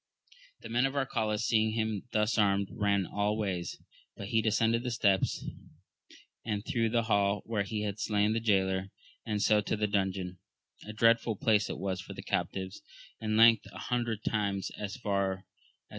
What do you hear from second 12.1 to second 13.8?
the captives: in length, an